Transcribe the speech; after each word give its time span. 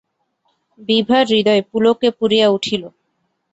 বিভার 0.79 1.23
হৃদয় 1.31 1.61
পুলকে 1.69 2.07
পূরিয়া 2.19 2.47
উঠিল। 2.49 2.83